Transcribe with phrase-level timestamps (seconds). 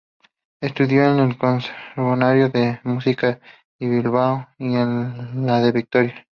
[0.61, 3.39] Estudió en el Conservatorio de música
[3.79, 6.27] de Bilbao y en el de Vitoria.